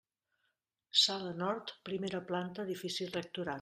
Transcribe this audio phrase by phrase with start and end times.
[1.01, 3.59] Sala nord, primera planta edifici Rectorat.